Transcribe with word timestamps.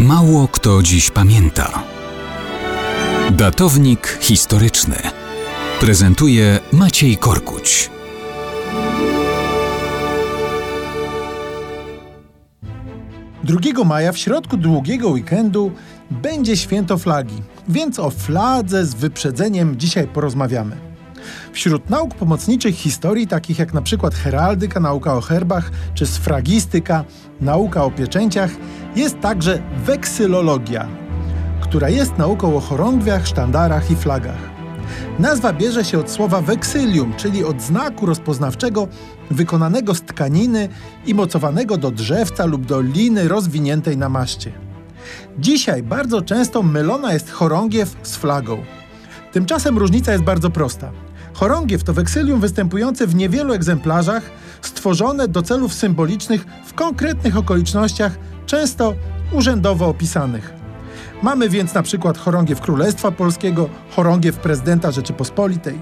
Mało 0.00 0.48
kto 0.48 0.82
dziś 0.82 1.10
pamięta. 1.10 1.82
Datownik 3.30 4.18
historyczny 4.20 4.96
prezentuje 5.80 6.58
Maciej 6.72 7.16
Korkuć. 7.16 7.90
Drugiego 13.44 13.84
maja 13.84 14.12
w 14.12 14.18
środku 14.18 14.56
długiego 14.56 15.08
weekendu 15.08 15.72
będzie 16.10 16.56
święto 16.56 16.98
flagi, 16.98 17.42
więc 17.68 17.98
o 17.98 18.10
fladze 18.10 18.86
z 18.86 18.94
wyprzedzeniem 18.94 19.78
dzisiaj 19.78 20.08
porozmawiamy. 20.08 20.90
Wśród 21.52 21.90
nauk 21.90 22.14
pomocniczych 22.14 22.74
historii, 22.74 23.26
takich 23.26 23.58
jak 23.58 23.74
na 23.74 23.82
przykład 23.82 24.14
heraldyka, 24.14 24.80
nauka 24.80 25.14
o 25.14 25.20
herbach, 25.20 25.70
czy 25.94 26.06
sfragistyka, 26.06 27.04
nauka 27.40 27.84
o 27.84 27.90
pieczęciach, 27.90 28.50
jest 28.96 29.20
także 29.20 29.62
weksylologia, 29.84 30.88
która 31.60 31.88
jest 31.88 32.18
nauką 32.18 32.56
o 32.56 32.60
chorągwiach, 32.60 33.26
sztandarach 33.26 33.90
i 33.90 33.96
flagach. 33.96 34.50
Nazwa 35.18 35.52
bierze 35.52 35.84
się 35.84 35.98
od 35.98 36.10
słowa 36.10 36.40
weksylium, 36.40 37.14
czyli 37.16 37.44
od 37.44 37.62
znaku 37.62 38.06
rozpoznawczego 38.06 38.88
wykonanego 39.30 39.94
z 39.94 40.02
tkaniny 40.02 40.68
i 41.06 41.14
mocowanego 41.14 41.76
do 41.76 41.90
drzewca 41.90 42.44
lub 42.44 42.66
do 42.66 42.80
liny 42.80 43.28
rozwiniętej 43.28 43.96
na 43.96 44.08
maszcie. 44.08 44.52
Dzisiaj 45.38 45.82
bardzo 45.82 46.22
często 46.22 46.62
mylona 46.62 47.12
jest 47.12 47.30
chorągiew 47.30 47.96
z 48.02 48.16
flagą. 48.16 48.58
Tymczasem 49.32 49.78
różnica 49.78 50.12
jest 50.12 50.24
bardzo 50.24 50.50
prosta. 50.50 50.92
Chorągiew 51.40 51.84
to 51.84 51.92
weksylium 51.92 52.40
występujące 52.40 53.06
w 53.06 53.14
niewielu 53.14 53.52
egzemplarzach, 53.54 54.22
stworzone 54.62 55.28
do 55.28 55.42
celów 55.42 55.74
symbolicznych 55.74 56.44
w 56.66 56.74
konkretnych 56.74 57.36
okolicznościach, 57.36 58.12
często 58.46 58.94
urzędowo 59.32 59.86
opisanych. 59.86 60.52
Mamy 61.22 61.48
więc 61.48 61.74
na 61.74 61.82
przykład 61.82 62.18
chorągiew 62.18 62.60
Królestwa 62.60 63.10
Polskiego, 63.10 63.68
chorągiew 63.96 64.36
prezydenta 64.36 64.90
Rzeczypospolitej. 64.90 65.78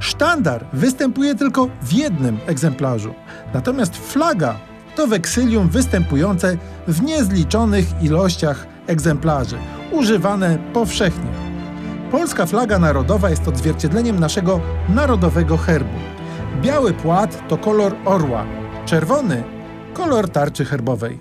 Sztandar 0.00 0.66
występuje 0.72 1.34
tylko 1.34 1.68
w 1.82 1.92
jednym 1.92 2.38
egzemplarzu, 2.46 3.14
natomiast 3.54 3.96
flaga 3.96 4.56
to 4.96 5.06
weksylium 5.06 5.68
występujące 5.68 6.56
w 6.88 7.02
niezliczonych 7.02 8.02
ilościach 8.02 8.66
egzemplarzy, 8.86 9.56
używane 9.92 10.58
powszechnie. 10.72 11.41
Polska 12.12 12.46
flaga 12.46 12.78
narodowa 12.78 13.30
jest 13.30 13.48
odzwierciedleniem 13.48 14.20
naszego 14.20 14.60
narodowego 14.88 15.56
herbu. 15.56 15.98
Biały 16.62 16.92
płat 16.92 17.48
to 17.48 17.58
kolor 17.58 17.94
orła, 18.04 18.46
czerwony 18.86 19.44
kolor 19.94 20.28
tarczy 20.28 20.64
herbowej. 20.64 21.18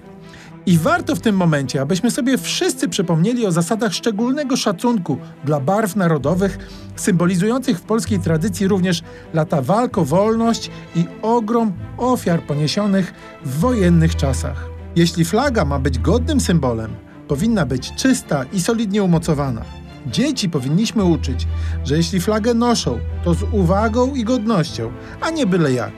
I 0.65 0.77
warto 0.77 1.15
w 1.15 1.19
tym 1.19 1.35
momencie, 1.35 1.81
abyśmy 1.81 2.11
sobie 2.11 2.37
wszyscy 2.37 2.89
przypomnieli 2.89 3.45
o 3.45 3.51
zasadach 3.51 3.93
szczególnego 3.93 4.57
szacunku 4.57 5.17
dla 5.43 5.59
barw 5.59 5.95
narodowych, 5.95 6.57
symbolizujących 6.95 7.77
w 7.77 7.81
polskiej 7.81 8.19
tradycji 8.19 8.67
również 8.67 9.03
lata 9.33 9.61
walk 9.61 9.97
o 9.97 10.05
wolność 10.05 10.71
i 10.95 11.05
ogrom 11.21 11.73
ofiar 11.97 12.41
poniesionych 12.41 13.13
w 13.45 13.59
wojennych 13.59 14.15
czasach. 14.15 14.69
Jeśli 14.95 15.25
flaga 15.25 15.65
ma 15.65 15.79
być 15.79 15.99
godnym 15.99 16.39
symbolem, 16.39 16.95
powinna 17.27 17.65
być 17.65 17.95
czysta 17.95 18.45
i 18.53 18.61
solidnie 18.61 19.03
umocowana. 19.03 19.80
Dzieci 20.07 20.49
powinniśmy 20.49 21.03
uczyć, 21.03 21.47
że 21.83 21.97
jeśli 21.97 22.21
flagę 22.21 22.53
noszą, 22.53 22.99
to 23.23 23.33
z 23.33 23.43
uwagą 23.51 24.15
i 24.15 24.23
godnością, 24.23 24.91
a 25.21 25.29
nie 25.29 25.45
byle 25.45 25.73
jak. 25.73 25.93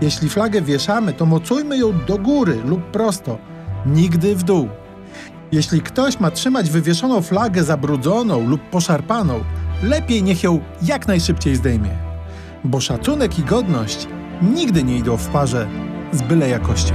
Jeśli 0.00 0.28
flagę 0.28 0.62
wieszamy, 0.62 1.12
to 1.12 1.26
mocujmy 1.26 1.78
ją 1.78 1.92
do 2.06 2.18
góry 2.18 2.58
lub 2.64 2.82
prosto, 2.82 3.38
nigdy 3.86 4.36
w 4.36 4.42
dół. 4.42 4.68
Jeśli 5.52 5.80
ktoś 5.80 6.20
ma 6.20 6.30
trzymać 6.30 6.70
wywieszoną 6.70 7.22
flagę 7.22 7.64
zabrudzoną 7.64 8.48
lub 8.48 8.62
poszarpaną, 8.62 9.40
lepiej 9.82 10.22
niech 10.22 10.42
ją 10.42 10.60
jak 10.82 11.08
najszybciej 11.08 11.56
zdejmie. 11.56 11.90
Bo 12.64 12.80
szacunek 12.80 13.38
i 13.38 13.42
godność 13.42 14.08
nigdy 14.42 14.82
nie 14.82 14.96
idą 14.96 15.16
w 15.16 15.28
parze 15.28 15.68
z 16.12 16.22
byle 16.22 16.48
jakością. 16.48 16.94